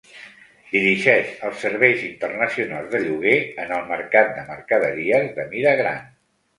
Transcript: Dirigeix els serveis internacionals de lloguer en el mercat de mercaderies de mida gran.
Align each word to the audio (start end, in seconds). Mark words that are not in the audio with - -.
Dirigeix 0.69 1.29
els 1.49 1.59
serveis 1.65 2.07
internacionals 2.09 2.91
de 2.97 3.03
lloguer 3.05 3.37
en 3.67 3.77
el 3.79 3.87
mercat 3.95 4.35
de 4.41 4.51
mercaderies 4.53 5.33
de 5.41 5.51
mida 5.57 5.81
gran. 5.87 6.07